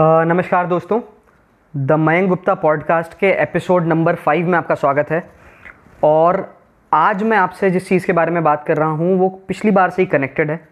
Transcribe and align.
नमस्कार 0.00 0.66
दोस्तों। 0.66 1.00
The 1.76 1.92
Mayank 1.92 2.28
Gupta 2.28 2.54
podcast 2.54 3.18
के 3.18 3.30
एपिसोड 3.30 3.84
नंबर 3.84 4.14
फाइव 4.14 4.48
में 4.48 4.58
आपका 4.58 4.74
स्वागत 4.74 5.10
है। 5.10 5.30
और 6.02 6.60
आज 6.92 7.22
मैं 7.22 7.38
आपसे 7.38 7.70
जिस 7.70 7.88
चीज़ 7.88 8.06
के 8.06 8.12
बारे 8.12 8.30
में 8.30 8.44
बात 8.44 8.64
कर 8.66 8.76
रहा 8.76 8.88
हूँ, 8.88 9.18
वो 9.18 9.28
पिछली 9.28 9.70
बार 9.70 9.90
से 9.90 10.02
ही 10.02 10.06
कनेक्टेड 10.06 10.50
है। 10.50 10.68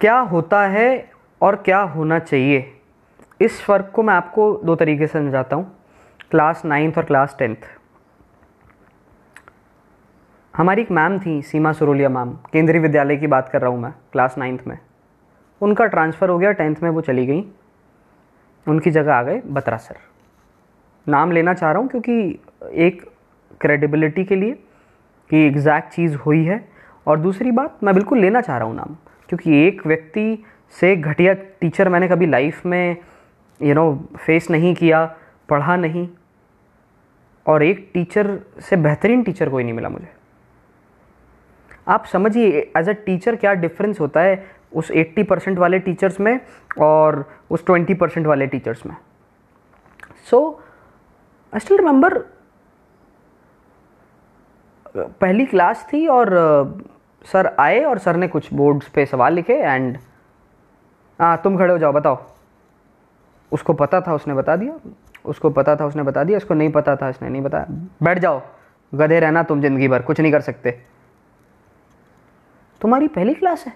क्या 0.00 0.18
होता 0.18 0.62
है 0.62 1.10
और 1.42 1.56
क्या 1.56 1.80
होना 1.80 2.18
चाहिए? 2.18 2.80
इस 3.40 3.62
फ़र्क 3.62 3.92
को 3.94 4.02
मैं 4.02 4.14
आपको 4.14 4.60
दो 4.64 4.76
तरीके 4.76 5.06
से 5.06 5.12
समझाता 5.12 5.56
हूँ। 5.56 5.76
क्लास 6.30 6.64
नाइन्थ 6.64 6.98
और 6.98 7.04
क्लास 7.04 7.36
टेंथ। 7.38 7.78
हमारी 10.56 10.82
एक 10.82 10.90
मैम 10.90 11.18
थी, 11.18 11.42
सीमा 11.42 11.72
सुरोलिया 11.72 12.08
मैम, 12.08 12.30
केंद्रीय 12.30 12.80
विद्यालय 12.80 13.16
की 13.16 13.26
बात 13.26 13.48
कर 13.48 13.60
रहा 13.60 13.70
हूँ 13.70 13.80
मैं, 13.80 13.92
क्लास 14.12 14.38
नाइन्थ 14.38 14.60
में। 14.66 14.78
उनका 15.60 15.86
ट्रांसफ़र 15.86 16.28
हो 16.28 16.38
गया, 16.38 16.52
टेंथ 16.52 16.76
में 16.82 16.90
वो 16.90 17.00
चली 17.00 17.26
गई। 17.26 17.44
उनकी 18.66 18.90
जगह 18.90 19.14
आ 19.14 19.22
गए 19.22 19.40
बत्रा 19.46 19.76
सर। 19.76 19.96
नाम 21.06 21.32
लेना 21.32 21.54
चाह 21.54 21.70
रहा 21.72 21.80
हूँ 21.80 21.88
क्योंकि 21.88 22.38
एक 22.76 23.02
क्रेडिबिलिटी 23.60 24.24
के 24.24 24.36
लिए 24.36 24.52
कि 25.30 25.46
एग्जैक्ट 25.46 25.92
चीज़ 25.92 26.16
हुई 26.16 26.44
है। 26.44 26.66
और 27.06 27.18
दूसरी 27.18 27.50
बात, 27.50 27.78
मैं 27.84 27.94
बिल्कुल 27.94 28.18
लेना 28.18 28.40
चाह 28.40 28.56
रहा 28.58 28.66
हूँ 28.66 28.74
नाम, 28.76 28.96
क्योंकि 29.28 29.66
एक 29.66 29.86
व्यक्ति 29.86 30.44
से 30.74 30.94
घटिया 30.96 31.32
टीचर 31.60 31.88
मैंने 31.88 32.08
कभी 32.08 32.26
लाइफ 32.26 32.64
में 32.66 32.96
यू 33.60 33.74
नो 33.74 33.92
फेस 34.16 34.50
नहीं 34.50 34.74
किया, 34.74 35.04
पढ़ा 35.48 35.76
नहीं। 35.76 36.08
और 37.46 37.62
एक 37.62 37.90
टीचर 37.94 38.38
से 38.60 38.76
बेहतरीन 38.76 39.22
टीचर 39.22 39.48
कोई 39.48 39.62
नहीं 39.62 39.74
मिला 39.74 39.88
मुझे। 39.88 40.08
आप 41.88 42.04
समझिए 42.04 42.48
एज 42.76 42.88
अ 42.88 42.92
टीचर 43.06 43.36
क्या 43.36 43.52
डिफरेंस 43.54 44.00
होता 44.00 44.20
है 44.20 44.36
उस 44.72 44.90
80 44.92 45.22
परसेंट 45.22 45.58
वाले 45.58 45.78
टीचर्स 45.78 46.20
में 46.20 46.40
और 46.78 47.24
उस 47.50 47.64
20 47.64 47.94
परसेंट 47.94 48.26
वाले 48.26 48.46
टीचर्स 48.46 48.86
में। 48.86 48.96
सो 50.30 50.40
आई 51.52 51.60
स्टिल 51.60 51.76
रिमेंबर 51.76 52.18
पहली 54.96 55.46
क्लास 55.46 55.86
थी 55.92 56.06
और 56.06 56.30
सर 57.24 57.46
आए 57.60 57.82
और 57.84 57.98
सर 57.98 58.16
ने 58.16 58.28
कुछ 58.28 58.52
बोर्ड्स 58.54 58.88
पे 58.88 59.06
सवाल 59.06 59.34
लिखे 59.34 59.54
एंड 59.54 59.98
हाँ 61.18 61.36
तुम 61.44 61.56
खड़े 61.58 61.72
हो 61.72 61.78
जाओ, 61.78 61.92
बताओ। 61.92 62.24
उसको 63.52 63.72
पता 63.72 64.00
था, 64.00 64.14
उसने 64.14 64.34
बता 64.34 64.56
दिया। 64.56 64.78
उसको 65.24 65.50
पता 65.50 65.74
था, 65.76 65.86
उसने 65.86 66.02
बता 66.02 66.24
दिया। 66.24 66.36
उसको 66.36 66.54
नहीं 66.54 66.70
पता 66.72 66.94
था, 66.96 67.08
इसने 67.08 67.28
नहीं 67.28 67.42
बताया। 67.42 67.66
बैठ 68.02 68.18
जाओ, 68.18 68.40
गधे 68.92 69.20
रहना 69.20 69.42
तुम 69.42 69.60
ज़िंदगी 69.60 69.88
भर, 69.88 70.02
कुछ 70.02 70.20
नहीं 70.20 70.32
कर 70.32 70.40
सकते। 70.40 70.70
तुम्हारी 72.80 73.08
पहली 73.08 73.34
क्लास 73.34 73.64
है। 73.66 73.72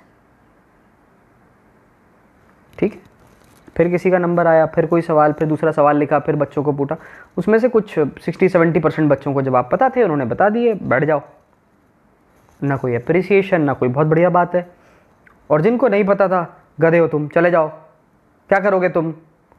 ठीक? 2.82 2.92
है 2.92 3.00
फिर 3.76 3.88
किसी 3.88 4.10
का 4.10 4.18
नंबर 4.18 4.46
आया, 4.46 4.66
फिर 4.66 4.86
कोई 4.86 5.00
सवाल, 5.00 5.32
फिर 5.32 5.48
दूसरा 5.48 5.72
सवाल 5.72 5.96
लिखा, 5.96 6.18
फिर 6.18 6.36
बच्चों 6.36 6.62
को 6.62 6.72
पूछा। 6.72 6.96
उसमें 7.36 7.58
से 7.58 7.68
कुछ 7.68 7.98
सिक्सटी 7.98 8.48
सेवेंटी 8.48 8.80
परसेंट 8.80 9.10
बच्चों 9.10 9.34
को 9.34 9.42
जवाब 9.42 9.68
पता 9.72 9.88
थे, 9.88 10.02
उन्होंने 10.02 10.24
बता 10.24 10.48
दिए, 10.48 10.74
बैठ 10.74 11.04
जाओ। 11.04 11.22
ना 12.62 12.76
कोई 12.76 12.94
अप्रिसिएशन 12.94 13.62
ना 13.62 13.72
कोई 13.72 13.88
बहुत 13.88 14.06
बढ़िया 14.06 14.30
बात 14.30 14.54
है। 14.54 14.70
और 15.50 15.60
जिनको 15.60 15.88
नहीं 15.88 16.04
पता 16.04 16.28
था, 16.28 16.62
गधे 16.80 16.98
हो 16.98 17.08
तुम, 17.08 17.28
चले 17.28 17.50
जाओ। 17.50 17.68
क्या 18.48 18.60
करोगे 18.60 18.88
तुम? 18.88 19.14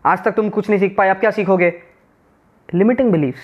आज 0.06 0.24
तक 0.24 0.32
तुम 0.32 0.50
कुछ 0.50 0.70
नहीं 0.70 0.80
सीख 0.80 0.96
पाए, 0.98 1.10
अब 1.10 1.18
क्या 1.18 1.32
सीखोगे? 1.32 1.82
लिमिटिंग 2.74 3.12
बिलीव्स 3.12 3.40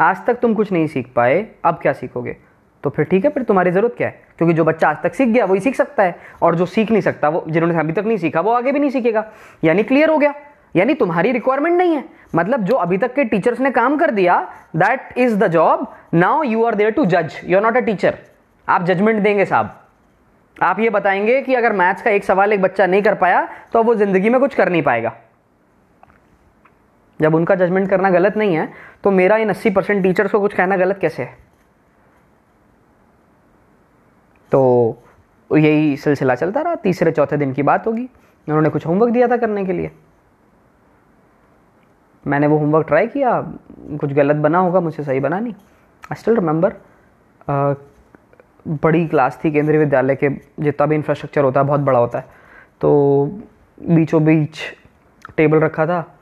आज 0.00 0.26
तक 0.26 0.34
तुम 0.34 0.54
कुछ 0.54 0.72
नहीं 0.72 0.86
सीख 0.86 1.12
पाए, 1.16 1.48
अब 1.64 1.74
क्या 1.74 1.92
सीखोगे? 1.92 2.36
तो 2.84 2.90
फिर 2.90 3.04
ठीक 3.04 3.24
है, 3.24 3.30
फिर 3.30 3.42
तुम्हारी 3.42 3.70
ज़रूरत 3.70 3.94
क्या 3.96 4.08
है? 4.08 4.22
क्योंकि 4.38 4.54
जो 4.54 4.64
बच्चा 4.64 4.88
आज 4.88 4.96
तक 5.02 5.14
सीख 5.14 5.28
गया, 5.28 5.44
वही 5.44 5.60
सीख 5.60 5.74
सकता 5.74 6.02
है। 6.02 6.16
और 6.42 6.54
जो 6.54 6.66
सीख 6.66 6.90
नहीं 6.90 7.02
सकता, 7.02 7.28
वो 7.28 7.44
जिन्होंने 7.48 7.78
अभी 7.80 7.92
तक 7.92 8.04
नहीं 8.04 8.16
सीखा, 8.16 8.40
वो 8.40 8.52
आगे 8.52 8.72
भी 8.72 8.78
नहीं 8.78 8.90
सीखेगा। 8.90 9.24
यानी 9.64 9.82
क्लियर 9.82 10.10
हो 10.10 10.18
गया। 10.18 10.34
यानी 10.76 10.94
तुम्हारी 10.94 11.32
रिक्वायरमेंट 11.32 11.76
नहीं 11.76 11.94
है। 11.96 12.04
मतलब 12.34 12.64
जो 12.64 12.74
अभी 12.76 12.98
तक 12.98 13.14
के 13.14 13.24
टीचर्स 13.24 13.60
ने 13.60 13.70
काम 13.70 13.96
कर 13.96 14.10
दिया 14.10 14.40
that 14.76 15.18
is 15.18 15.36
the 15.36 15.46
job 15.46 15.86
now 16.14 16.42
you 16.42 16.64
are 16.64 16.74
there 16.74 16.90
to 16.90 17.04
जज 17.06 17.40
you 17.44 17.56
are 17.58 17.62
not 17.62 17.76
a 17.76 17.80
teacher 17.80 18.18
आप 18.68 18.84
जजमेंट 18.84 19.22
देंगे 19.22 19.44
साहब। 19.44 19.78
आप 20.56 20.80
ये 20.80 20.90
बताएँगे 20.90 21.40
कि 21.42 21.54
अगर 21.54 21.72
मैथ्स 21.72 22.02
का 22.02 22.10
एक 22.10 22.24
सवाल 22.24 22.52
एक 22.52 22.62
बच्चा 22.62 22.86
नहीं 22.86 23.02
कर 23.02 23.14
पाया 23.14 23.46
तो 23.72 23.82
वो 23.82 23.94
ज़िंदगी 23.94 24.30
में 24.30 24.40
कुछ 24.40 24.54
कर 24.54 24.68
नहीं 24.68 24.82
पाएगा। 24.82 25.12
जब 27.20 27.34
उनका 27.34 27.54
जजमेंट 27.54 27.88
करना 27.90 28.10
गलत 28.10 28.36
नहीं 28.36 28.54
है 28.54 28.68
तो 29.04 29.10
मेरा 29.10 29.36
इन 29.36 29.50
80 29.50 29.70
परसेंट 29.70 30.02
टीचर्स 30.02 30.32
को 30.32 30.40
कुछ 30.40 30.54
कहना 30.54 30.76
गलत 30.76 30.98
कैसे 30.98 31.22
है 31.22 31.36
तो 34.52 34.62
यही 35.56 35.96
सिलसिला 35.96 36.34
चलता 36.34 36.60
रहा। 36.60 36.74
तीसरे, 36.74 37.12
चौथे 37.12 37.36
दिन 37.36 37.52
की 37.52 37.62
बात 37.62 37.86
होगी। 37.86 38.04
उन्होंने 38.48 38.68
कुछ 38.68 38.86
होमवर्क 38.86 39.12
दिया 39.12 39.28
था 39.28 39.36
करने 39.36 39.64
के 39.64 39.72
लिए। 39.72 39.90
मैंने 42.26 42.46
वो 42.46 42.58
होमवर्क 42.58 42.86
ट्राई 42.86 43.06
किया। 43.06 43.40
कुछ 44.00 44.12
गलत 44.12 44.36
बना 44.36 44.58
होगा, 44.58 44.80
मुझसे 44.80 45.04
सही 45.04 45.20
बना 45.20 45.38
नहीं। 45.40 45.52
आई 45.52 46.14
स्टिल 46.14 46.34
रिमेंबर 46.34 46.74
बड़ी 48.68 49.06
क्लास 49.06 49.40
थी 49.44 49.52
केंद्रीय 49.52 49.78
विद्यालय 49.78 50.16
के, 50.16 50.28
जितना 50.60 50.86
भी 50.86 50.96
इंफ्रास्ट्रक्चर 50.96 51.44
होता 51.44 51.60
है, 51.60 51.66
बहुत 51.66 51.80
बड़ा 51.80 51.98
होता 51.98 52.18
है। 52.18 52.24
तो 52.80 53.40
बीचों 53.82 54.24
बीच 54.24 54.58
टेबल 55.36 55.58
रखा 55.58 55.86
था। 55.86 56.18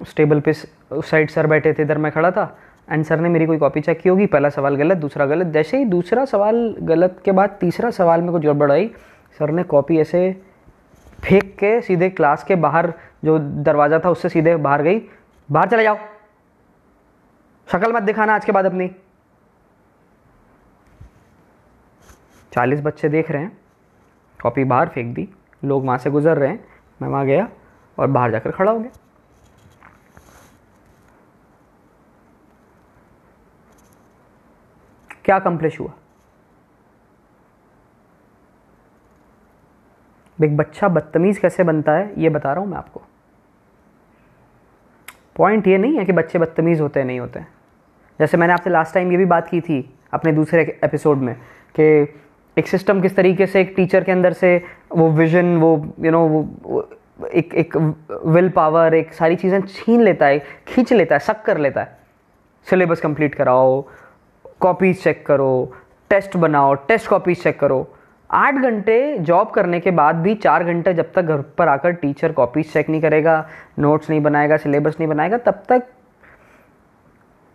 उस 0.00 0.14
टेबल 0.16 0.40
पे 0.40 0.52
उस 0.92 1.10
साइड 1.10 1.30
सर 1.30 1.46
बैठे 1.46 1.72
थे, 1.72 1.82
इधर 1.82 1.98
मैं 1.98 2.12
खड़ा 2.12 2.30
था। 2.30 2.58
एंड 2.88 3.04
सर 3.04 3.20
ने 3.20 3.28
मेरी 3.28 3.46
कोई 3.46 3.58
कॉपी 3.58 3.80
चेक 3.80 4.00
की 4.00 4.08
होगी? 4.08 4.26
पहला 4.26 4.48
सवाल 4.48 4.76
गलत, 4.76 4.96
दूसरा 4.96 5.26
गलत, 5.26 5.46
जैसे 5.46 5.78
ही 5.78 5.84
दूसरा 5.86 6.24
सवाल 6.24 6.76
गलत 6.82 7.20
के 7.24 7.32
बाद 7.32 7.56
तीसरा 7.60 7.90
सवाल 7.90 8.22
में 8.22 8.30
कुछ 8.32 8.42
गड़बड़ 8.42 8.70
आई 8.72 8.90
सर 9.40 9.50
ने 9.50 9.62
कॉपी 9.64 9.98
ऐसे 9.98 10.20
फेंक 11.22 11.54
के 11.58 11.80
सीधे 11.80 12.08
क्लास 12.10 12.44
के 12.44 12.54
बाहर 12.56 12.92
जो 13.24 13.38
दरवाज़ा 13.38 13.98
था 13.98 14.10
उससे 14.10 14.28
सीधे 14.28 14.54
बाहर 14.56 14.82
गई, 14.82 15.00
बाहर 15.48 15.68
चले 15.68 15.82
जाओ। 15.82 15.96
शक्ल 17.68 17.92
मत 17.92 18.02
दिखाना 18.02 18.34
आज 18.34 18.44
के 18.44 18.52
बाद 18.52 18.66
अपनी। 18.66 18.90
चालीस 22.52 22.80
बच्चे 22.80 23.08
देख 23.08 23.30
रहे 23.30 23.42
हैं 23.42 23.56
कॉपी 24.40 24.64
बाहर 24.64 24.88
फेंक 24.88 25.14
दी, 25.14 25.28
लोग 25.62 25.84
वहाँ 25.84 25.98
से 25.98 26.10
गुजर 26.10 26.36
रहे 26.36 26.48
हैं, 26.48 26.64
मैं 27.00 27.08
वहाँ 27.08 27.26
गया 27.26 27.48
और 27.98 28.06
बाहर 28.08 28.30
जाकर 28.30 28.50
खड़ा 28.50 28.72
हो 28.72 28.78
गया। 28.78 28.90
क्या 35.28 35.36
अकम्प्लिश 35.36 35.78
हुआ? 35.80 35.92
एक 40.38 40.56
बच्चा 40.56 40.88
बदतमीज़ 40.88 41.40
कैसे 41.40 41.64
बनता 41.64 41.92
है 41.92 42.12
ये 42.18 42.28
बता 42.28 42.52
रहा 42.52 42.60
हूँ 42.60 42.70
मैं 42.70 42.78
आपको। 42.78 43.02
पॉइंट 45.36 45.66
ये 45.66 45.78
नहीं 45.78 45.98
है 45.98 46.04
कि 46.04 46.12
बच्चे 46.12 46.38
बदतमीज़ 46.38 46.80
होते 46.82 47.00
हैं 47.00 47.06
नहीं 47.06 47.20
होते 47.20 47.38
हैं। 47.38 47.48
जैसे 48.20 48.36
मैंने 48.36 48.52
आपसे 48.52 48.70
लास्ट 48.70 48.94
टाइम 48.94 49.12
ये 49.12 49.18
भी 49.18 49.24
बात 49.24 49.48
की 49.48 49.60
थी 49.60 49.94
अपने 50.12 50.32
दूसरे 50.32 50.62
एपिसोड 50.84 51.18
में 51.18 51.34
कि 51.78 52.14
एक 52.56 52.66
सिस्टम 52.66 53.02
किस 53.02 53.16
तरीके 53.16 53.46
से 53.46 53.60
एक 53.60 53.72
टीचर 53.76 54.04
के 54.04 54.12
अंदर 54.12 54.32
से 54.32 54.56
वो 54.92 55.10
विजन 55.10 55.56
वो 55.56 55.76
यू 55.76 56.04
you 56.04 56.12
नो 56.12 56.26
know, 56.26 56.48
वो, 56.62 56.88
एक 57.26 57.54
एक 57.54 57.76
विल 58.26 58.48
पावर 58.50 58.94
एक 58.94 59.12
सारी 59.12 59.36
चीज़ें 59.36 59.60
छीन 59.62 60.02
लेता 60.02 60.26
है 60.26 60.38
खींच 60.68 60.92
लेता 60.92 61.14
है 61.14 61.18
सक 61.18 61.42
कर 61.42 61.58
लेता 61.58 61.80
है। 61.80 61.98
सिलेबस 62.66 63.00
कंप्लीट 63.00 63.34
कराओ 63.34 63.82
कॉपीज 64.60 65.02
चेक 65.02 65.24
करो, 65.26 65.72
टेस्ट 66.10 66.36
बनाओ, 66.36 66.74
टेस्ट 66.88 67.08
कॉपीज 67.08 67.42
चेक 67.42 67.58
करो। 67.60 67.86
आठ 68.30 68.54
घंटे 68.54 69.16
जॉब 69.18 69.50
करने 69.50 69.80
के 69.80 69.90
बाद 69.90 70.16
भी 70.16 70.34
चार 70.36 70.64
घंटे 70.64 70.94
जब 70.94 71.12
तक 71.14 71.22
घर 71.22 71.42
पर 71.58 71.68
आकर 71.68 71.92
टीचर 71.92 72.32
कॉपीज 72.32 72.72
चेक 72.72 72.88
नहीं 72.90 73.00
करेगा, 73.00 73.44
नोट्स 73.78 74.10
नहीं 74.10 74.20
बनाएगा, 74.22 74.56
सिलेबस 74.56 74.96
नहीं 75.00 75.08
बनाएगा, 75.08 75.38
तब 75.38 75.62
तक 75.68 75.86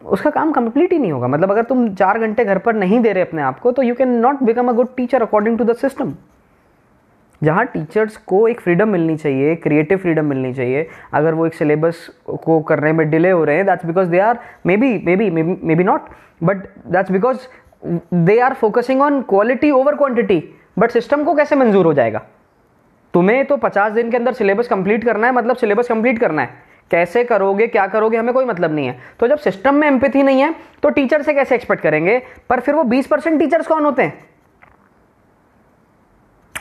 उसका 0.02 0.30
काम 0.30 0.52
कंप्लीट 0.52 0.92
ही 0.94 1.00
नहीं 1.00 1.12
होगा। 1.12 1.28
मतलब 1.28 1.52
अगर 1.52 1.64
तुम 1.64 1.88
चार 1.96 2.20
घंटे 2.20 2.46
घर 2.46 2.58
पर 2.58 2.76
नहीं 2.76 3.00
दे 3.00 3.12
रहे 3.14 3.24
अपने 3.24 3.42
आप 3.42 3.60
को 3.60 3.72
तो 3.72 3.82
you 3.82 3.96
can 3.96 4.10
not 4.20 4.42
become 4.44 4.70
a 4.70 4.74
good 4.74 4.96
teacher 4.96 5.22
according 5.22 5.58
to 5.58 5.64
the 5.64 5.76
system 5.76 6.14
जहाँ 7.44 7.66
टीचर्स 7.66 8.18
को 8.18 8.48
एक 8.48 8.60
फ्रीडम 8.62 8.90
मिलनी 8.90 9.16
चाहिए 9.18 9.56
क्रिएटिव 9.56 9.98
फ्रीडम 9.98 10.26
मिलनी 10.26 10.54
चाहिए। 10.54 10.88
अगर 11.14 11.34
वो 11.34 11.46
एक 11.46 11.54
सिलेबस 11.54 12.08
को 12.44 12.60
करने 12.62 12.92
में 12.92 13.10
डिले 13.10 13.32
हो 13.32 13.44
रहे 13.44 13.56
हैं 13.56 13.66
that's 13.66 13.86
because 13.86 14.10
they 14.10 14.20
are 14.20 14.40
maybe 14.78 14.98
maybe 15.16 15.30
maybe 15.76 15.84
not 15.84 16.10
but 16.44 16.66
that's 16.88 17.12
because 17.12 17.48
they 18.16 18.40
are 18.40 18.54
focusing 18.54 19.02
on 19.02 19.22
quality 19.22 19.72
over 19.72 19.96
quantity 19.96 20.44
but 20.80 20.92
system 20.92 21.24
को 21.24 21.34
कैसे 21.36 21.56
मंजूर 21.56 21.86
हो 21.86 21.94
जाएगा? 21.94 22.22
तुम्हें 23.14 23.46
तो 23.46 23.58
पचास 23.58 23.92
दिन 23.92 24.12
के 24.12 24.18
अंदर 24.18 24.34
सिलेबस 24.34 24.68
कंप्लीट 24.68 25.04
करना 25.04 25.28
है 25.28 25.34
मतलब 25.34 25.56
सिलेबस 25.56 25.88
कंप्लीट 25.88 26.20
करना 26.20 26.42
है। 26.42 26.62
कैसे 26.92 27.24
करोगे, 27.24 27.68
क्या 27.68 27.86
करोगे, 27.88 28.18
हमें 28.18 28.34
कोई 28.34 28.46
मतलब 28.46 28.74
नहीं 28.76 28.88
है। 28.88 28.98
तो 29.20 29.28
जब 29.28 29.38
सिस्टम 29.38 29.76
में 29.76 29.88
एम्पैथी 29.88 30.24
नहीं 30.24 30.42
है 30.42 30.54
तो 30.84 30.90
टीचर 30.90 31.22
से 31.22 31.34
कैसे 31.34 31.56
एक्सपेक्ट 31.56 31.84
करेंगे? 31.84 32.22
पर 32.50 32.60
फिर 32.60 32.76
वो 32.76 32.84
बीस 32.84 33.08
परसेंट 33.08 33.40
टीचर्स 33.40 33.68
कौन 33.68 33.86
होते 33.86 34.04
हैं? 34.04 34.14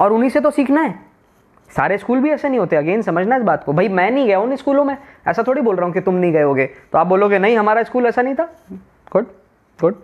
और 0.03 0.13
उन्हीं 0.13 0.31
से 0.31 0.41
तो 0.41 0.51
सीखना 0.51 0.81
है। 0.81 0.95
सारे 1.71 1.99
स्कूल 1.99 2.21
भी 2.21 2.31
ऐसे 2.31 2.49
नहीं 2.49 2.59
होते 2.61 2.77
अगेन 2.77 3.03
समझना 3.03 3.37
इस 3.37 3.43
बात 3.43 3.65
को। 3.65 3.73
भाई, 3.73 3.89
मैं 3.89 4.11
नहीं 4.11 4.27
गया 4.27 4.41
उन 4.41 4.57
स्कूलों 4.57 4.85
में। 4.85 4.97
ऐसा 5.27 5.43
थोड़ी 5.47 5.63
बोल 5.63 5.77
रहा 5.77 5.87
हूँ 5.87 5.93
कि 5.95 6.01
तुम 6.01 6.15
नहीं 6.15 6.33
गए 6.33 6.43
होगे। 6.43 6.67
तो 6.93 6.99
आप 6.99 7.07
बोलोगे, 7.07 7.39
नहीं, 7.39 7.57
हमारा 7.57 7.83
स्कूल 7.83 8.07
ऐसा 8.07 8.23
नहीं 8.23 8.35
था। 8.35 8.45
गुड 9.13 9.27
गुड 9.79 10.03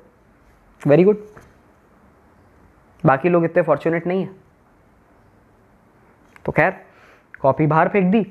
वेरी 0.82 1.04
गुड 1.04 1.26
बाकी 3.04 3.28
लोग 3.28 3.44
इतने 3.44 3.62
फॉर्चुनेट 3.62 4.06
नहीं 4.06 4.22
है। 4.22 4.30
तो 6.44 6.52
खैर, 6.52 6.74
कॉपी 7.40 7.66
बाहर 7.66 7.88
फेंक 7.88 8.10
दी। 8.12 8.22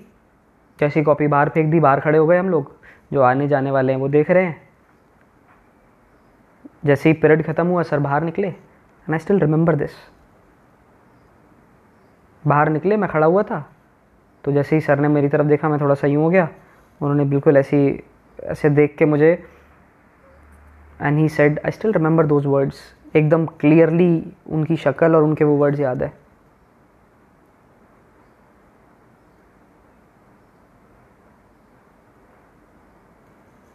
जैसी 0.80 1.04
कॉपी 1.04 1.28
बाहर 1.28 1.50
फेंक 1.50 1.72
दी, 1.72 1.80
बाहर 1.80 2.00
खड़े 2.00 2.18
हो 2.18 2.28
गए 2.28 2.38
हम 2.38 2.50
लोग। 2.50 2.76
जो 3.14 3.22
आने 3.22 3.48
जाने 3.48 3.72
वाले 3.72 3.94
हैं, 3.94 4.00
वो 4.00 4.08
देख 4.08 4.32
रहे 4.32 4.46
हैं। 4.46 4.62
जैसे 6.86 7.10
ही 7.10 7.14
पीरियड 7.14 7.46
ख़त्म 7.46 7.68
हुआ, 7.68 7.84
सर 7.84 8.00
बाहर 8.00 8.24
निकले। 8.24 8.48
And 8.48 9.14
I 9.14 9.20
still 9.20 9.40
remember 9.40 9.76
this 9.76 9.92
बाहर 12.48 12.70
निकले, 12.70 12.98
मैं 12.98 13.10
खड़ा 13.10 13.28
हुआ 13.28 13.44
था। 13.44 13.66
तो 14.44 14.52
जैसे 14.52 14.76
ही 14.76 14.82
सर 14.82 15.00
ने 15.00 15.08
मेरी 15.08 15.30
तरफ़ 15.30 15.48
देखा, 15.48 15.70
मैं 15.70 15.80
थोड़ा 15.82 15.96
सा 15.96 16.08
यूँ 16.08 16.24
हो 16.24 16.30
गया। 16.30 16.48
उन्होंने 17.02 17.26
बिल्कुल 17.26 17.58
ऐसी, 17.58 18.04
ऐसे 18.40 18.70
देख 18.70 18.96
के 18.98 19.06
मुझे 19.06 19.32
and 21.02 21.18
he 21.20 21.28
said 21.30 21.60
I 21.66 21.72
still 21.72 21.92
remember 21.94 22.26
those 22.26 22.46
words 22.46 22.82
एकदम 23.16 23.46
क्लियरली 23.60 24.24
उनकी 24.50 24.76
शक्ल 24.78 25.16
और 25.16 25.24
उनके 25.24 25.44
वो 25.44 25.56
वर्ड्स 25.58 25.80
याद 25.80 26.04
है। 26.04 26.12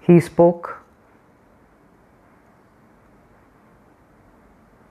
ही 0.09 0.19
स्पोक 0.21 0.69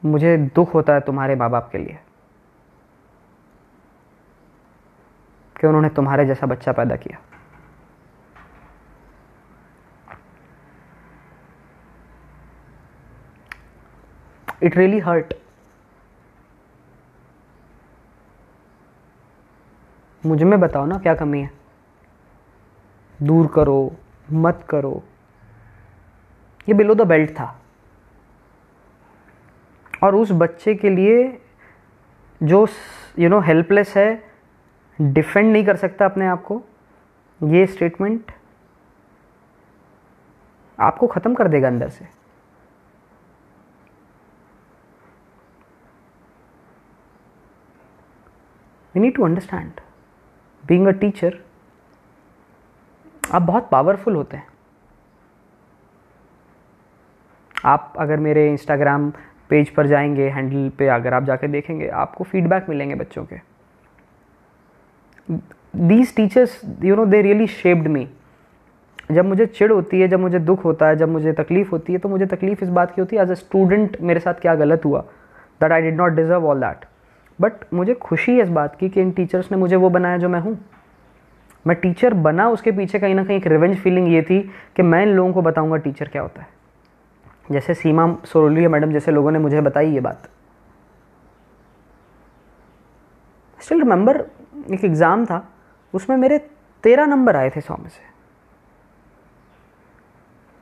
मुझे 0.04 0.38
दुख 0.56 0.74
होता 0.74 0.94
है 0.94 1.00
तुम्हारे 1.01 1.36
माँ 1.36 1.50
बाप 1.50 1.69
के 1.72 1.77
लिए। 1.77 1.98
कि 5.62 5.68
उन्होंने 5.68 5.90
तुम्हारे 5.90 6.25
जैसा 6.25 6.48
बच्चा 6.48 6.72
पैदा 6.72 6.96
किया। 6.96 7.18
इट 14.63 14.78
रियली 14.78 15.00
हर्ट 15.00 15.34
मुझमें 20.25 20.60
बताओ 20.60 20.86
ना 20.86 20.98
क्या 20.98 21.13
कमी 21.16 21.42
है। 21.42 21.52
दूर 23.24 23.48
करो, 23.48 23.96
मत 24.31 24.66
करो। 24.69 25.04
ये 26.69 26.74
बिलो 26.74 26.96
द 26.96 27.02
बेल्ट 27.02 27.31
था। 27.31 27.60
और 30.04 30.16
उस 30.16 30.31
बच्चे 30.31 30.75
के 30.75 30.90
लिए 30.90 31.42
जो 32.44 32.68
यू 33.19 33.30
नो 33.30 33.40
हेल्पलेस 33.40 33.98
है 33.98 34.31
डिफेंड 35.01 35.51
नहीं 35.53 35.65
कर 35.65 35.75
सकता 35.75 36.06
अपने 36.06 36.27
आप 36.27 36.44
को, 36.44 36.62
ये 37.42 37.65
स्टेटमेंट 37.68 38.31
आपको 40.80 41.07
ख़त्म 41.07 41.33
कर 41.36 41.48
देगा 41.48 41.68
अंदर 41.68 41.89
से। 41.89 42.06
We 48.95 49.01
need 49.01 49.15
to 49.15 49.25
understand 49.25 49.80
being 50.63 50.88
a 50.88 50.92
teacher 50.92 51.39
आप 53.31 53.42
बहुत 53.42 53.69
पावरफुल 53.71 54.15
होते 54.15 54.38
हैं। 54.38 54.48
आप 57.65 57.94
अगर 58.00 58.19
मेरे 58.19 58.50
इंस्टाग्राम 58.50 59.09
पेज 59.50 59.69
पर 59.69 59.88
जाएँगे 59.88 60.30
हैंडल 60.30 60.69
पे 60.69 60.88
अगर 60.88 61.13
आप 61.13 61.24
जाकर 61.24 61.48
देखेंगे, 61.48 61.88
आपको 61.88 62.24
फीडबैक 62.24 62.69
मिलेंगे 62.69 62.95
बच्चों 62.95 63.25
के। 63.25 63.50
These 65.31 66.16
teachers 66.16 66.62
you 66.83 66.95
know 66.95 67.06
they 67.06 67.22
really 67.22 67.48
shaped 67.48 67.88
me 67.88 68.07
जब 69.12 69.25
मुझे 69.25 69.45
चिड़ 69.45 69.72
होती 69.72 70.00
है, 70.01 70.07
जब 70.07 70.19
मुझे 70.19 70.39
दुख 70.39 70.63
होता 70.66 70.88
है, 70.88 70.95
जब 70.95 71.10
मुझे 71.10 71.31
तकलीफ़ 71.33 71.69
होती 71.72 71.94
है 71.94 72.00
तो 72.00 72.10
मुझे 72.10 72.25
तकलीफ़ 72.25 72.63
इस 72.63 72.69
बात 72.69 72.94
की 72.95 73.01
होती 73.01 73.16
है 73.16 73.24
एज 73.24 73.31
अ 73.31 73.33
स्टूडेंट 73.36 73.98
मेरे 74.01 74.19
साथ 74.19 74.33
क्या 74.42 74.56
गलत 74.56 74.86
हुआ? 74.86 75.01
That 75.62 75.72
I 75.72 75.81
did 75.81 75.98
not 75.98 76.12
deserve 76.12 76.45
all 76.48 76.60
that 76.60 76.86
but 77.39 77.54
मुझे 77.74 77.94
खुशी 77.94 78.31
है 78.31 78.44
इस 78.44 78.50
बात 78.50 78.75
की 78.75 78.89
कि 78.89 79.01
इन 79.01 79.12
टीचर्स 79.12 79.51
ने 79.51 79.57
मुझे 79.57 79.75
वो 79.75 79.89
बनाया 79.89 80.18
जो 80.18 80.30
मैं 80.30 80.39
हूँ। 80.39 80.57
मैं 81.66 81.75
टीचर 81.77 82.13
बना, 82.16 82.48
उसके 82.50 82.72
पीछे 82.72 83.00
कहीं 83.00 83.16
ना 83.16 83.24
कहीं 83.24 83.38
एक 83.38 83.48
रिवेंज 83.48 83.77
फीलिंग 83.77 84.07
ये 84.13 84.22
थी 84.22 84.39
कि 84.75 84.84
मैं 84.84 85.01
इन 85.04 85.10
लोगों 85.10 85.34
को 85.34 85.42
बताऊँगा 85.42 85.77
टीचर 85.77 86.07
क्या 86.07 86.22
होता 86.22 86.42
है। 86.42 86.48
जैसे 87.51 87.74
सीमा 87.74 88.16
सोरोलिया 88.25 88.69
मैडम, 88.69 88.92
जैसे 88.92 89.12
लोगों 89.12 89.31
ने 89.31 89.39
मुझे 89.39 89.62
बताई 89.62 89.92
ये 89.92 90.00
बात। 90.00 90.30
स्टिल 93.60 93.80
रिमेंबर 93.80 94.24
एक 94.66 94.84
एग्ज़ाम 94.86 95.25
था, 95.25 95.48
उसमें 95.94 96.16
मेरे 96.18 96.38
तेरह 96.84 97.06
नंबर 97.06 97.36
आए 97.36 97.50
थे 97.50 97.62
सौ 97.62 97.75
में 97.75 97.90
से। 97.90 98.10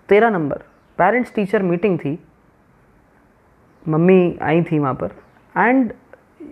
तेरह 0.09 0.29
नंबर। 0.29 0.63
पेरेंट्स 0.99 1.33
टीचर 1.33 1.63
मीटिंग 1.63 1.97
थी। 1.99 2.17
मम्मी 3.85 4.37
आई 4.41 4.61
थी 4.63 4.79
वहाँ 4.79 4.93
पर। 4.93 5.15
And 5.55 5.93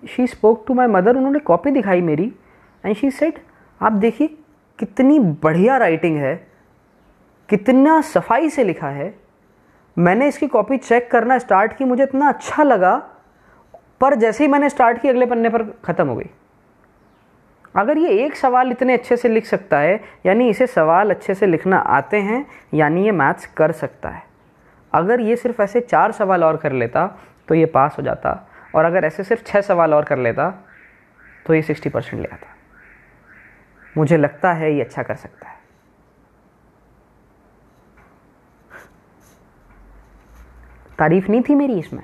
she 0.07 0.27
spoke 0.27 0.63
to 0.67 0.73
my 0.73 0.87
mother 0.87 1.17
उन्होंने 1.17 1.39
कॉपी 1.39 1.71
दिखाई 1.71 2.01
मेरी। 2.01 2.31
एंड 2.83 2.95
शी 2.95 3.11
सेड 3.11 3.39
आप 3.81 3.91
देखिए, 3.93 4.27
कितनी 4.79 5.19
बढ़िया 5.19 5.77
राइटिंग 5.77 6.17
है, 6.17 6.35
कितना 7.49 7.99
सफ़ाई 8.03 8.49
से 8.49 8.63
लिखा 8.63 8.89
है। 8.89 9.13
मैंने 9.97 10.27
इसकी 10.27 10.47
कॉपी 10.47 10.77
चेक 10.77 11.09
करना 11.11 11.37
स्टार्ट 11.39 11.73
की, 11.73 11.85
मुझे 11.85 12.03
इतना 12.03 12.27
अच्छा 12.27 12.63
लगा, 12.63 12.97
पर 14.01 14.15
जैसे 14.15 14.43
ही 14.43 14.51
मैंने 14.51 14.69
स्टार्ट 14.69 15.01
की, 15.01 15.09
अगले 15.09 15.25
पन्ने 15.25 15.49
पर 15.49 15.63
ख़त्म 15.85 16.07
हो 16.07 16.15
गई। 16.15 16.29
अगर 17.75 17.97
ये 17.97 18.09
एक 18.25 18.35
सवाल 18.35 18.71
इतने 18.71 18.93
अच्छे 18.93 19.17
से 19.17 19.29
लिख 19.29 19.45
सकता 19.45 19.79
है, 19.79 19.99
यानी 20.25 20.49
इसे 20.49 20.67
सवाल 20.67 21.09
अच्छे 21.09 21.33
से 21.33 21.45
लिखना 21.45 21.77
आते 21.77 22.17
हैं, 22.19 22.45
यानी 22.73 23.05
ये 23.05 23.11
मैथ्स 23.11 23.45
कर 23.47 23.71
सकता 23.71 24.09
है। 24.09 24.23
अगर 24.93 25.21
ये 25.21 25.35
सिर्फ़ 25.35 25.61
ऐसे 25.61 25.81
चार 25.81 26.11
सवाल 26.11 26.43
और 26.43 26.57
कर 26.57 26.71
लेता 26.71 27.05
तो 27.47 27.55
ये 27.55 27.65
पास 27.65 27.95
हो 27.97 28.03
जाता। 28.03 28.31
और 28.75 28.85
अगर 28.85 29.05
ऐसे 29.05 29.23
सिर्फ़ 29.23 29.43
छः 29.43 29.61
सवाल 29.61 29.93
और 29.93 30.03
कर 30.03 30.17
लेता 30.17 30.49
तो 31.45 31.53
ये 31.53 31.61
सिक्सटी 31.61 31.89
परसेंट 31.89 32.21
ले 32.21 32.27
आता। 32.27 32.55
मुझे 33.97 34.17
लगता 34.17 34.51
है 34.53 34.73
ये 34.75 34.81
अच्छा 34.81 35.03
कर 35.03 35.15
सकता 35.15 35.49
है। 35.49 35.55
तारीफ़ 40.97 41.29
नहीं 41.29 41.41
थी 41.41 41.55
मेरी 41.55 41.79
इसमें, 41.79 42.03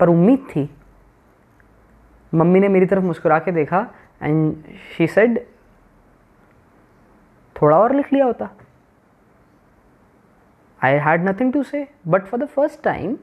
पर 0.00 0.08
उम्मीद 0.08 0.46
थी। 0.50 0.68
मम्मी 2.32 2.60
ने 2.60 2.68
मेरी 2.68 2.86
तरफ़ 2.86 3.04
मुस्कुरा 3.04 3.38
के 3.38 3.52
देखा 3.52 3.86
एंड 4.20 4.64
शी 4.96 5.06
सेड 5.06 5.38
थोड़ा 7.56 7.78
और 7.78 7.94
लिख 7.94 8.12
लिया 8.12 8.24
होता. 8.26 8.48
I 10.80 10.98
had 11.06 11.28
nothing 11.28 11.52
to 11.52 11.62
say 11.62 11.86
but 12.08 12.26
for 12.26 12.40
the 12.40 12.46
first 12.46 12.82
time 12.82 13.16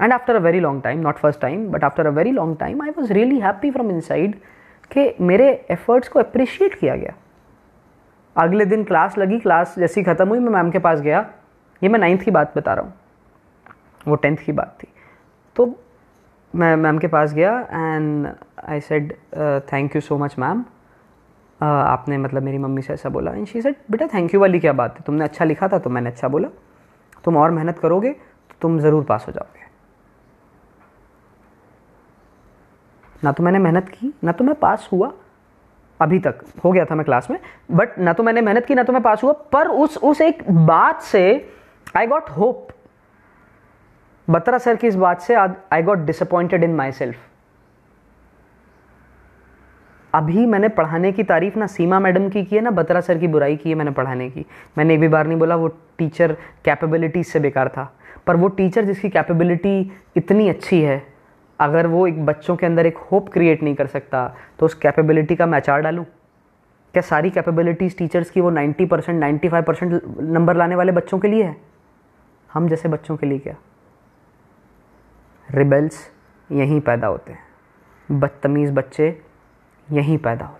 and 0.00 0.12
after 0.12 0.36
a 0.36 0.40
very 0.40 0.60
long 0.60 0.82
time 0.82 1.00
not 1.00 1.18
first 1.18 1.40
time 1.40 1.68
but 1.70 1.84
after 1.84 2.06
a 2.06 2.10
very 2.10 2.30
long 2.30 2.56
time 2.58 2.82
I 2.82 2.90
was 2.90 3.12
really 3.12 3.40
happy 3.40 3.70
from 3.70 3.90
inside 4.00 4.34
कि 4.90 5.12
मेरे 5.20 5.48
efforts 5.70 6.08
को 6.08 6.18
appreciate 6.18 6.74
किया 6.74 6.96
गया। 6.96 7.14
अगले 8.36 8.64
दिन 8.64 8.84
class 8.84 9.18
लगी 9.18 9.38
class 9.38 9.74
जैसी 9.78 10.02
ख़त्म 10.02 10.28
हुई, 10.28 10.38
मैं 10.38 10.52
मैम 10.52 10.70
के 10.70 10.78
पास 10.78 11.00
गया। 11.00 11.20
ये 11.82 11.88
मैं 11.88 11.98
नाइन्थ 11.98 12.22
की 12.22 12.30
बात 12.30 12.56
बता 12.56 12.74
रहा 12.74 12.84
हूँ। 12.84 12.94
वो 14.08 14.14
टेंथ 14.14 14.36
की 14.36 14.52
बात 14.52 14.76
थी। 14.82 14.88
तो 15.56 15.66
मैं 16.54 16.74
मैम 16.76 16.98
के 16.98 17.06
पास 17.08 17.32
गया 17.34 17.58
and 17.72 18.26
I 18.68 18.80
said 18.80 19.12
thank 19.72 19.94
you 19.96 20.00
so 20.00 20.18
much 20.18 20.34
ma'am 20.38 20.64
आपने 21.60 22.18
मतलब 22.18 22.42
मेरी 22.42 22.58
मम्मी 22.58 22.82
से 22.82 22.92
ऐसा 22.92 23.08
बोला। 23.08 23.32
एंड 23.32 23.46
शी 23.46 23.62
सेड 23.62 23.74
बेटा 23.90 24.06
थैंक 24.14 24.34
यू 24.34 24.40
वाली 24.40 24.60
क्या 24.60 24.72
बात 24.72 24.96
है? 24.96 25.02
तुमने 25.06 25.24
अच्छा 25.24 25.44
लिखा 25.44 25.68
था 25.68 25.78
तो 25.78 25.90
मैंने 25.90 26.10
अच्छा 26.10 26.28
बोला। 26.28 26.48
तुम 27.24 27.36
और 27.36 27.50
मेहनत 27.50 27.78
करोगे 27.78 28.12
तो 28.12 28.54
तुम 28.62 28.78
ज़रूर 28.80 29.04
पास 29.04 29.24
हो 29.28 29.32
जाओगे। 29.32 29.68
ना 33.24 33.32
तो 33.32 33.42
मैंने 33.42 33.58
मेहनत 33.58 33.88
की, 33.88 34.12
ना 34.24 34.32
तो 34.32 34.44
मैं 34.44 34.54
पास 34.54 34.88
हुआ। 34.92 35.12
अभी 36.00 36.18
तक 36.18 36.38
हो 36.64 36.72
गया 36.72 36.84
था 36.84 36.94
मैं 36.94 37.04
क्लास 37.04 37.30
में 37.30 37.38
बट 37.70 37.98
ना 37.98 38.12
तो 38.12 38.22
मैंने 38.22 38.40
मेहनत 38.40 38.66
की, 38.66 38.74
ना 38.74 38.82
तो 38.82 38.92
मैं 38.92 39.02
पास 39.02 39.22
हुआ। 39.24 39.32
पर 39.52 39.68
उस 39.68 39.96
उस 39.98 40.20
एक 40.20 40.42
बात 40.50 41.02
से 41.02 41.52
I 41.96 42.06
got 42.06 42.30
hope 42.30 42.68
Batra 44.30 44.58
sir 44.58 44.76
की 44.76 44.86
इस 44.86 44.94
बात 44.94 45.20
से 45.20 45.34
I 45.34 45.82
got 45.82 45.98
disappointed 45.98 46.64
in 46.64 46.74
myself 46.92 47.16
अभी 50.12 50.44
मैंने 50.46 50.68
पढ़ाने 50.68 51.10
की 51.12 51.22
तारीफ़ 51.22 51.58
ना 51.58 51.66
सीमा 51.66 51.98
मैडम 52.00 52.28
की 52.28 52.44
की 52.44 52.56
है, 52.56 52.62
ना 52.62 52.70
बत्रा 52.70 53.00
सर 53.00 53.18
की 53.18 53.28
बुराई 53.28 53.56
की 53.56 53.68
है 53.68 53.74
मैंने 53.74 53.90
पढ़ाने 53.90 54.28
की। 54.30 54.44
मैंने 54.78 54.94
एक 54.94 55.00
भी 55.00 55.08
बार 55.08 55.26
नहीं 55.26 55.38
बोला, 55.38 55.56
वो 55.56 55.68
टीचर 55.98 56.32
कैपेबिलिटी 56.64 57.22
से 57.24 57.40
बेकार 57.40 57.68
था। 57.68 57.92
पर 58.26 58.36
वो 58.36 58.48
टीचर 58.48 58.84
जिसकी 58.84 59.08
कैपेबिलिटी 59.08 59.92
इतनी 60.16 60.48
अच्छी 60.48 60.80
है, 60.82 61.02
अगर 61.60 61.86
वो 61.86 62.06
एक 62.06 62.24
बच्चों 62.26 62.56
के 62.56 62.66
अंदर 62.66 62.86
एक 62.86 62.98
होप 63.12 63.28
क्रिएट 63.32 63.62
नहीं 63.62 63.74
कर 63.74 63.86
सकता 63.86 64.26
तो 64.58 64.66
उस 64.66 64.74
कैपेबिलिटी 64.74 65.36
का 65.36 65.46
मैं 65.46 65.60
अचार 65.60 65.80
डालूँ? 65.82 66.04
क्या 66.04 67.02
सारी 67.02 67.30
कैपेबिलिटीज़ 67.30 67.96
टीचर्स 67.98 68.30
की 68.30 68.40
वो 68.40 68.50
90 68.50 68.86
percent 68.86 69.18
ninety 69.20 69.48
five 69.48 69.64
percent 69.64 70.00
number 70.20 70.56
लाने 70.56 70.76
वाले 70.76 70.92
बच्चों 70.92 71.18
के 71.18 71.28
लिए 71.28 71.44
है? 71.44 71.56
हम 72.50 72.68
जैसे 72.68 72.88
बच्चों 72.88 73.16
के 73.16 73.26
लिए 73.26 73.38
क्या? 73.38 73.54
रिबेल्स 75.54 76.10
यहीं 76.52 76.80
पैदा 76.80 77.06
होते 77.06 77.32
हैं। 77.32 78.20
बदतमीज़ 78.20 78.72
बच्चे 78.72 79.22
यहीं 79.92 80.18
पैदा 80.18 80.44
होते 80.44 80.59